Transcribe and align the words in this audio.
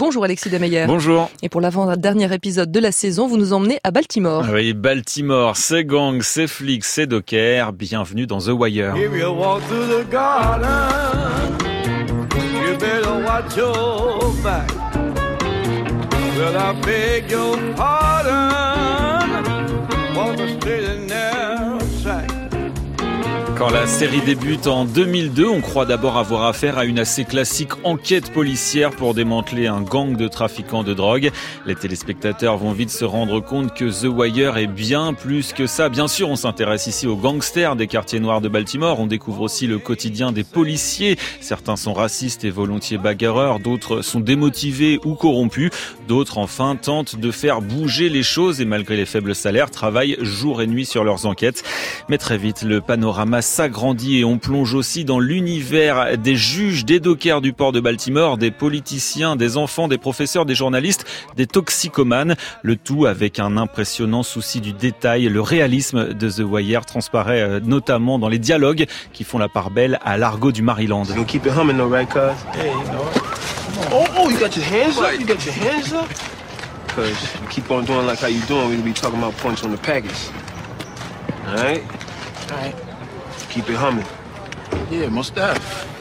Bonjour 0.00 0.22
Alexis 0.22 0.48
Demeyer. 0.48 0.86
Bonjour. 0.86 1.28
Et 1.42 1.48
pour 1.48 1.60
l'avant-dernier 1.60 2.32
épisode 2.32 2.70
de 2.70 2.78
la 2.78 2.92
saison, 2.92 3.26
vous 3.26 3.36
nous 3.36 3.52
emmenez 3.52 3.80
à 3.82 3.90
Baltimore. 3.90 4.46
Oui, 4.52 4.72
Baltimore, 4.72 5.56
c'est 5.56 5.84
gang, 5.84 6.22
c'est 6.22 6.46
flics, 6.46 6.84
c'est 6.84 7.08
docker. 7.08 7.72
Bienvenue 7.72 8.28
dans 8.28 8.38
The 8.38 8.50
Wire. 8.50 8.94
If 8.96 9.10
you 9.20 9.26
walk 9.26 9.60
through 9.64 9.88
the 9.88 10.08
garden, 10.08 10.68
you 12.62 12.78
better 12.78 13.24
watch 13.26 13.56
your 13.56 14.32
back. 14.44 14.70
Well, 16.38 16.56
I 16.56 16.80
beg 16.80 17.28
your 17.32 17.56
pardon. 17.74 18.68
Quand 23.58 23.70
la 23.70 23.88
série 23.88 24.20
débute 24.20 24.68
en 24.68 24.84
2002, 24.84 25.48
on 25.48 25.60
croit 25.60 25.84
d'abord 25.84 26.16
avoir 26.16 26.44
affaire 26.44 26.78
à 26.78 26.84
une 26.84 27.00
assez 27.00 27.24
classique 27.24 27.72
enquête 27.82 28.32
policière 28.32 28.92
pour 28.92 29.14
démanteler 29.14 29.66
un 29.66 29.80
gang 29.80 30.16
de 30.16 30.28
trafiquants 30.28 30.84
de 30.84 30.94
drogue. 30.94 31.32
Les 31.66 31.74
téléspectateurs 31.74 32.56
vont 32.56 32.70
vite 32.70 32.90
se 32.90 33.04
rendre 33.04 33.40
compte 33.40 33.74
que 33.74 33.86
The 33.86 34.04
Wire 34.04 34.58
est 34.58 34.68
bien 34.68 35.12
plus 35.12 35.52
que 35.52 35.66
ça. 35.66 35.88
Bien 35.88 36.06
sûr, 36.06 36.28
on 36.28 36.36
s'intéresse 36.36 36.86
ici 36.86 37.08
aux 37.08 37.16
gangsters 37.16 37.74
des 37.74 37.88
quartiers 37.88 38.20
noirs 38.20 38.40
de 38.40 38.48
Baltimore. 38.48 39.00
On 39.00 39.08
découvre 39.08 39.42
aussi 39.42 39.66
le 39.66 39.80
quotidien 39.80 40.30
des 40.30 40.44
policiers. 40.44 41.18
Certains 41.40 41.74
sont 41.74 41.94
racistes 41.94 42.44
et 42.44 42.50
volontiers 42.50 42.98
bagarreurs, 42.98 43.58
d'autres 43.58 44.02
sont 44.02 44.20
démotivés 44.20 45.00
ou 45.04 45.16
corrompus. 45.16 45.72
D'autres, 46.06 46.38
enfin, 46.38 46.76
tentent 46.76 47.16
de 47.16 47.32
faire 47.32 47.60
bouger 47.60 48.08
les 48.08 48.22
choses 48.22 48.60
et 48.60 48.64
malgré 48.64 48.96
les 48.96 49.04
faibles 49.04 49.34
salaires, 49.34 49.72
travaillent 49.72 50.16
jour 50.20 50.62
et 50.62 50.68
nuit 50.68 50.86
sur 50.86 51.02
leurs 51.02 51.26
enquêtes. 51.26 51.64
Mais 52.08 52.18
très 52.18 52.38
vite, 52.38 52.62
le 52.62 52.80
panorama 52.80 53.42
s'agrandit 53.48 54.18
et 54.18 54.24
on 54.24 54.38
plonge 54.38 54.74
aussi 54.74 55.04
dans 55.04 55.18
l'univers 55.18 56.18
des 56.18 56.36
juges, 56.36 56.84
des 56.84 57.00
dockers 57.00 57.40
du 57.40 57.52
port 57.52 57.72
de 57.72 57.80
Baltimore, 57.80 58.38
des 58.38 58.50
politiciens, 58.50 59.34
des 59.36 59.56
enfants, 59.56 59.88
des 59.88 59.98
professeurs, 59.98 60.44
des 60.44 60.54
journalistes, 60.54 61.04
des 61.36 61.46
toxicomanes. 61.46 62.36
Le 62.62 62.76
tout 62.76 63.06
avec 63.06 63.40
un 63.40 63.56
impressionnant 63.56 64.22
souci 64.22 64.60
du 64.60 64.72
détail. 64.72 65.28
Le 65.28 65.40
réalisme 65.40 66.14
de 66.14 66.30
The 66.30 66.40
Wire 66.40 66.84
transparaît 66.84 67.40
euh, 67.40 67.60
notamment 67.60 68.18
dans 68.18 68.28
les 68.28 68.38
dialogues 68.38 68.86
qui 69.12 69.24
font 69.24 69.38
la 69.38 69.48
part 69.48 69.70
belle 69.70 69.98
à 70.04 70.18
l'argot 70.18 70.52
du 70.52 70.62
Maryland. 70.62 71.04
You 71.08 71.14
gonna 71.14 71.24
keep 71.24 71.46
it 71.46 71.52
humming 71.52 71.78
though, 71.78 71.90
right, 71.90 72.08
cuz? 72.08 72.18
Yeah, 72.54 72.66
you 72.66 72.72
know 72.90 73.08
it. 73.14 73.22
Oh, 73.90 74.04
oh, 74.18 74.30
you 74.30 74.38
got 74.38 74.54
your 74.56 74.66
hands 74.66 74.98
up? 74.98 75.18
You 75.18 75.26
got 75.26 75.44
your 75.44 75.54
hands 75.54 75.92
up? 75.92 76.08
Cuz 76.94 77.08
you 77.40 77.48
keep 77.48 77.70
on 77.70 77.84
doing 77.84 78.06
like 78.06 78.20
how 78.20 78.28
you 78.28 78.40
doing, 78.46 78.68
we'll 78.68 78.82
be 78.82 78.92
talking 78.92 79.18
about 79.18 79.34
points 79.38 79.64
on 79.64 79.70
the 79.70 79.78
package. 79.78 80.28
Alright? 81.46 81.82
Alright. 82.50 82.87
Keep 83.58 83.70
it 83.70 83.76
humming. 83.76 84.06
Yeah, 84.88 85.08
most 85.08 85.34
def. 85.34 85.97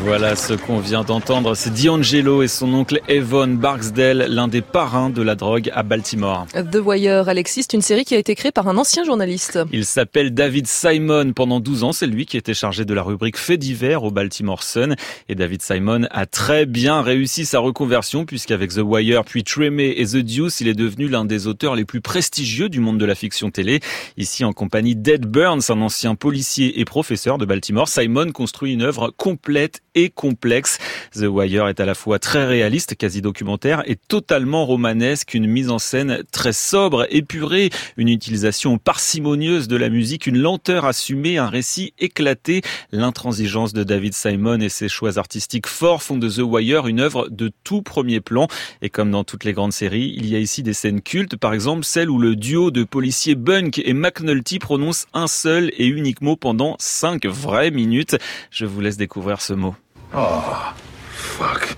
Voilà 0.00 0.36
ce 0.36 0.54
qu'on 0.54 0.78
vient 0.78 1.04
d'entendre, 1.04 1.54
c'est 1.54 1.70
D'Angelo 1.70 2.42
et 2.42 2.48
son 2.48 2.72
oncle 2.72 3.00
Evan 3.08 3.56
Barksdale, 3.56 4.26
l'un 4.28 4.48
des 4.48 4.62
parrains 4.62 5.10
de 5.10 5.20
la 5.20 5.34
drogue 5.34 5.70
à 5.74 5.82
Baltimore. 5.82 6.46
The 6.54 6.78
Wire, 6.84 7.28
Alexis, 7.28 7.62
c'est 7.62 7.74
une 7.74 7.82
série 7.82 8.04
qui 8.04 8.14
a 8.14 8.18
été 8.18 8.34
créée 8.34 8.52
par 8.52 8.66
un 8.68 8.78
ancien 8.78 9.04
journaliste. 9.04 9.60
Il 9.70 9.84
s'appelle 9.84 10.32
David 10.32 10.66
Simon. 10.66 11.32
Pendant 11.34 11.60
12 11.60 11.84
ans, 11.84 11.92
c'est 11.92 12.06
lui 12.06 12.24
qui 12.26 12.36
était 12.36 12.54
chargé 12.54 12.84
de 12.84 12.94
la 12.94 13.02
rubrique 13.02 13.36
Fait 13.36 13.58
divers 13.58 14.02
au 14.02 14.10
Baltimore 14.10 14.62
Sun. 14.62 14.96
Et 15.28 15.34
David 15.34 15.62
Simon 15.62 16.06
a 16.10 16.26
très 16.26 16.64
bien 16.64 17.02
réussi 17.02 17.44
sa 17.44 17.60
reconversion 17.60 18.24
puisqu'avec 18.24 18.72
The 18.72 18.82
Wire, 18.82 19.24
puis 19.24 19.44
Tremé 19.44 19.94
et 19.98 20.06
The 20.06 20.16
Deuce, 20.16 20.62
il 20.62 20.68
est 20.68 20.74
devenu 20.74 21.06
l'un 21.06 21.26
des 21.26 21.46
auteurs 21.46 21.76
les 21.76 21.84
plus 21.84 22.00
prestigieux 22.00 22.70
du 22.70 22.80
monde 22.80 22.98
de 22.98 23.04
la 23.04 23.14
fiction 23.14 23.50
télé. 23.50 23.80
Ici, 24.16 24.44
en 24.44 24.52
compagnie 24.52 24.96
d'Ed 24.96 25.26
Burns, 25.26 25.62
un 25.68 25.82
ancien 25.82 26.14
policier 26.14 26.80
et 26.80 26.84
professeur 26.86 27.36
de 27.36 27.44
Baltimore, 27.44 27.88
Simon 27.88 28.32
construit 28.32 28.72
une 28.72 28.82
œuvre 28.82 29.12
complète 29.16 29.81
et 29.94 30.10
complexe. 30.10 30.78
The 31.14 31.24
Wire 31.24 31.68
est 31.68 31.80
à 31.80 31.84
la 31.84 31.94
fois 31.94 32.18
très 32.18 32.46
réaliste, 32.46 32.94
quasi 32.96 33.20
documentaire, 33.20 33.82
et 33.86 33.96
totalement 33.96 34.64
romanesque, 34.64 35.34
une 35.34 35.46
mise 35.46 35.70
en 35.70 35.78
scène 35.78 36.22
très 36.32 36.52
sobre, 36.52 37.06
épurée, 37.10 37.70
une 37.96 38.08
utilisation 38.08 38.78
parcimonieuse 38.78 39.68
de 39.68 39.76
la 39.76 39.90
musique, 39.90 40.26
une 40.26 40.38
lenteur 40.38 40.84
assumée, 40.84 41.38
un 41.38 41.48
récit 41.48 41.92
éclaté. 41.98 42.62
L'intransigeance 42.90 43.72
de 43.72 43.84
David 43.84 44.14
Simon 44.14 44.60
et 44.60 44.68
ses 44.68 44.88
choix 44.88 45.18
artistiques 45.18 45.66
forts 45.66 46.02
font 46.02 46.16
de 46.16 46.28
The 46.28 46.42
Wire 46.42 46.86
une 46.86 47.00
œuvre 47.00 47.28
de 47.28 47.50
tout 47.64 47.82
premier 47.82 48.20
plan. 48.20 48.48
Et 48.80 48.88
comme 48.88 49.10
dans 49.10 49.24
toutes 49.24 49.44
les 49.44 49.52
grandes 49.52 49.72
séries, 49.72 50.14
il 50.16 50.26
y 50.26 50.34
a 50.34 50.38
ici 50.38 50.62
des 50.62 50.72
scènes 50.72 51.02
cultes, 51.02 51.36
par 51.36 51.52
exemple 51.52 51.84
celle 51.84 52.10
où 52.10 52.18
le 52.18 52.36
duo 52.36 52.70
de 52.70 52.84
policiers 52.84 53.34
Bunk 53.34 53.80
et 53.84 53.92
McNulty 53.92 54.58
prononce 54.58 55.06
un 55.12 55.26
seul 55.26 55.70
et 55.76 55.86
unique 55.86 56.22
mot 56.22 56.36
pendant 56.36 56.76
cinq 56.78 57.26
vraies 57.26 57.70
minutes. 57.70 58.16
Je 58.50 58.64
vous 58.64 58.80
laisse 58.80 58.96
découvrir 58.96 59.40
ce 59.40 59.52
mot. 59.52 59.71
Oh, 60.14 60.74
fuck. 61.10 61.76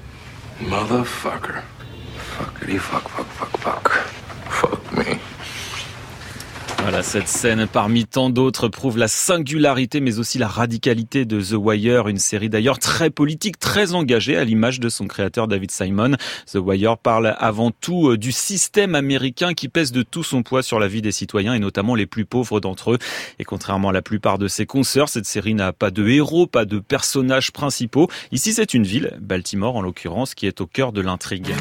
Motherfucker. 0.58 1.62
Fuckity 2.36 2.80
fuck, 2.80 3.08
fuck, 3.08 3.26
fuck, 3.26 3.53
Voilà, 6.84 7.02
cette 7.02 7.28
scène 7.28 7.66
parmi 7.66 8.04
tant 8.04 8.28
d'autres 8.28 8.68
prouve 8.68 8.98
la 8.98 9.08
singularité 9.08 10.00
mais 10.00 10.18
aussi 10.18 10.36
la 10.36 10.48
radicalité 10.48 11.24
de 11.24 11.40
The 11.40 11.54
Wire, 11.54 12.08
une 12.08 12.18
série 12.18 12.50
d'ailleurs 12.50 12.78
très 12.78 13.08
politique, 13.08 13.58
très 13.58 13.94
engagée 13.94 14.36
à 14.36 14.44
l'image 14.44 14.80
de 14.80 14.90
son 14.90 15.06
créateur 15.06 15.48
David 15.48 15.70
Simon. 15.70 16.16
The 16.46 16.56
Wire 16.56 16.98
parle 16.98 17.36
avant 17.38 17.70
tout 17.70 18.10
euh, 18.10 18.18
du 18.18 18.32
système 18.32 18.94
américain 18.94 19.54
qui 19.54 19.68
pèse 19.68 19.92
de 19.92 20.02
tout 20.02 20.22
son 20.22 20.42
poids 20.42 20.62
sur 20.62 20.78
la 20.78 20.86
vie 20.86 21.00
des 21.00 21.10
citoyens 21.10 21.54
et 21.54 21.58
notamment 21.58 21.94
les 21.94 22.04
plus 22.04 22.26
pauvres 22.26 22.60
d'entre 22.60 22.92
eux. 22.92 22.98
Et 23.38 23.44
contrairement 23.44 23.88
à 23.88 23.92
la 23.94 24.02
plupart 24.02 24.36
de 24.36 24.46
ses 24.46 24.66
consoeurs, 24.66 25.08
cette 25.08 25.24
série 25.24 25.54
n'a 25.54 25.72
pas 25.72 25.90
de 25.90 26.06
héros, 26.06 26.46
pas 26.46 26.66
de 26.66 26.80
personnages 26.80 27.50
principaux. 27.50 28.10
Ici, 28.30 28.52
c'est 28.52 28.74
une 28.74 28.84
ville, 28.84 29.16
Baltimore 29.22 29.76
en 29.76 29.80
l'occurrence, 29.80 30.34
qui 30.34 30.46
est 30.46 30.60
au 30.60 30.66
cœur 30.66 30.92
de 30.92 31.00
l'intrigue. 31.00 31.54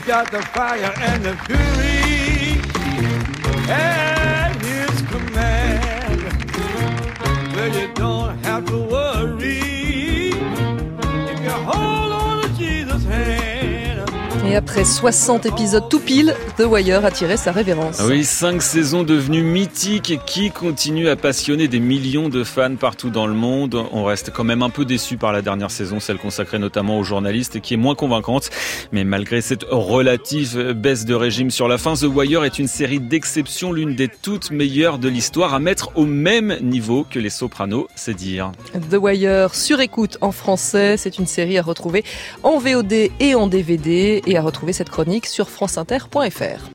Et 14.46 14.58
après 14.58 14.84
60 14.84 15.46
épisodes 15.46 15.88
tout 15.90 16.02
pile, 16.02 16.36
The 16.58 16.66
Wire 16.66 17.06
a 17.06 17.12
tiré 17.12 17.38
sa 17.38 17.54
révérence. 17.54 17.98
Ah 18.02 18.08
Oui, 18.08 18.26
cinq 18.26 18.62
saisons 18.62 19.04
devenues 19.04 19.42
mythiques 19.42 20.20
qui 20.26 20.52
continuent 20.52 21.08
à 21.08 21.16
passionner 21.16 21.70
des 21.70 21.80
millions 21.80 22.28
de 22.28 22.44
fans 22.44 22.76
partout 22.76 23.10
dans 23.10 23.26
le 23.26 23.34
monde. 23.34 23.82
On 23.94 24.04
reste 24.04 24.32
quand 24.32 24.44
même 24.44 24.62
un 24.62 24.70
peu 24.70 24.84
déçu 24.84 25.16
par 25.16 25.32
la 25.32 25.42
dernière 25.42 25.72
saison, 25.72 26.02
celle 26.02 26.18
consacrée 26.18 26.60
notamment 26.60 27.00
aux 27.00 27.06
journalistes, 27.06 27.62
qui 27.62 27.76
est 27.76 27.78
moins 27.78 27.96
convaincante. 27.96 28.50
Mais 28.92 29.06
malgré 29.06 29.40
cette 29.40 29.64
relative 29.70 30.74
baisse 30.74 31.06
de 31.06 31.14
régime 31.14 31.50
sur 31.50 31.70
la 31.70 31.78
fin, 31.78 31.94
The 31.94 32.04
Wire 32.04 32.44
est 32.44 32.60
une 32.60 32.68
série 32.68 33.00
d'exception, 33.00 33.72
l'une 33.72 33.96
des 33.96 34.10
toutes 34.10 34.52
meilleures 34.52 34.98
de 34.98 35.08
l'histoire, 35.08 35.54
à 35.54 35.60
mettre 35.60 35.92
au 35.96 36.06
même 36.06 36.58
niveau 36.62 37.06
que 37.10 37.18
Les 37.18 37.30
Sopranos, 37.30 37.88
c'est 37.96 38.14
dire. 38.14 38.52
The 38.92 38.98
Wire 39.00 39.56
sur 39.56 39.80
écoute 39.80 40.18
en 40.20 40.34
français, 40.34 40.98
c'est 40.98 41.18
une 41.18 41.28
série 41.28 41.58
à 41.58 41.62
retrouver 41.62 42.04
en 42.44 42.58
VOD 42.58 42.94
et 43.22 43.36
en 43.36 43.48
DVD 43.48 44.22
à 44.38 44.42
retrouver 44.42 44.74
cette 44.74 44.90
chronique 44.90 45.26
sur 45.26 45.50
franceinter.fr. 45.50 46.70